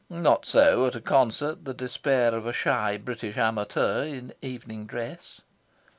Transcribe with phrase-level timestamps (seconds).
[0.09, 5.41] Not so, at a concert, the despair of a shy British amateur in evening dress.